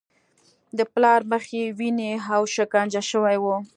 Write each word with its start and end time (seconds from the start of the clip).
د 0.77 0.79
پلار 0.93 1.21
مخ 1.31 1.45
یې 1.57 1.65
وینې 1.79 2.11
و 2.19 2.25
او 2.35 2.43
شکنجه 2.55 3.01
شوی 3.11 3.37
و 3.43 3.45